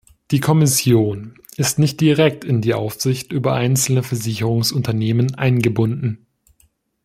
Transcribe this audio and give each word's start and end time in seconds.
Die 0.31 0.39
Kommission 0.39 1.35
ist 1.57 1.77
nicht 1.77 2.01
direkt 2.01 2.43
in 2.43 2.59
die 2.61 2.73
Aufsicht 2.73 3.31
über 3.31 3.53
einzelne 3.53 4.01
Versicherungsunternehmen 4.01 5.35
eingebunden. 5.35 6.25